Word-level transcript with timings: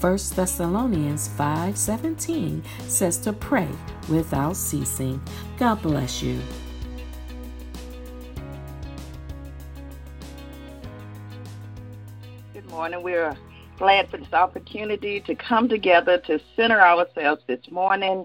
1 0.00 0.34
Thessalonians 0.34 1.28
5:17 1.28 2.62
says 2.88 3.18
to 3.18 3.34
pray 3.34 3.68
without 4.08 4.56
ceasing. 4.56 5.20
God 5.58 5.82
bless 5.82 6.22
you. 6.22 6.40
Good 12.54 12.70
morning. 12.70 13.02
We're 13.02 13.36
glad 13.76 14.08
for 14.08 14.16
this 14.16 14.32
opportunity 14.32 15.20
to 15.20 15.34
come 15.34 15.68
together 15.68 16.16
to 16.16 16.40
center 16.56 16.80
ourselves 16.80 17.42
this 17.46 17.70
morning. 17.70 18.24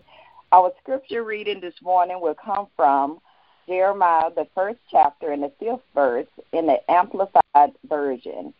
Our 0.53 0.71
scripture 0.81 1.25
reading 1.25 1.59
this 1.59 1.81
morning 1.81 2.21
will 2.21 2.35
come 2.35 2.67
from 2.77 3.19
Jeremiah, 3.67 4.31
the 4.33 4.47
first 4.55 4.79
chapter 4.89 5.33
and 5.33 5.43
the 5.43 5.51
fifth 5.59 5.83
verse 5.93 6.29
in 6.53 6.67
the 6.67 6.79
Amplified 6.89 7.73
Version. 7.89 8.53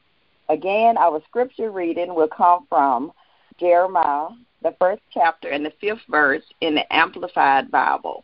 Again, 0.50 0.98
our 0.98 1.22
scripture 1.28 1.72
reading 1.72 2.14
will 2.14 2.28
come 2.28 2.66
from 2.70 3.12
Jeremiah, 3.60 4.30
the 4.62 4.76
first 4.80 5.02
chapter 5.12 5.50
and 5.50 5.66
the 5.66 5.74
fifth 5.82 6.02
verse 6.10 6.44
in 6.62 6.76
the 6.76 6.94
Amplified 6.94 7.72
Bible. 7.72 8.24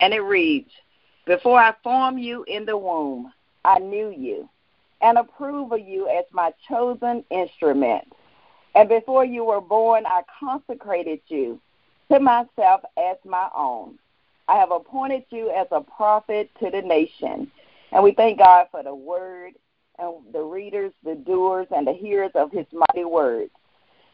And 0.00 0.12
it 0.12 0.20
reads 0.20 0.70
Before 1.26 1.58
I 1.58 1.74
formed 1.82 2.20
you 2.20 2.44
in 2.44 2.66
the 2.66 2.76
womb, 2.76 3.32
I 3.64 3.78
knew 3.78 4.10
you 4.10 4.48
and 5.02 5.18
approved 5.18 5.72
of 5.72 5.80
you 5.80 6.08
as 6.08 6.24
my 6.32 6.52
chosen 6.68 7.24
instrument. 7.30 8.04
And 8.74 8.88
before 8.88 9.24
you 9.24 9.44
were 9.44 9.60
born, 9.60 10.04
I 10.06 10.22
consecrated 10.38 11.20
you 11.28 11.60
to 12.10 12.20
myself 12.20 12.82
as 12.96 13.16
my 13.24 13.48
own. 13.56 13.98
I 14.48 14.56
have 14.56 14.70
appointed 14.70 15.24
you 15.30 15.50
as 15.50 15.66
a 15.72 15.80
prophet 15.80 16.50
to 16.60 16.70
the 16.70 16.82
nation. 16.82 17.50
And 17.92 18.04
we 18.04 18.12
thank 18.12 18.38
God 18.38 18.66
for 18.70 18.82
the 18.82 18.94
word 18.94 19.54
and 19.98 20.14
the 20.32 20.42
readers, 20.42 20.92
the 21.04 21.14
doers, 21.14 21.66
and 21.74 21.86
the 21.86 21.92
hearers 21.92 22.32
of 22.34 22.50
his 22.52 22.66
mighty 22.72 23.04
words. 23.04 23.50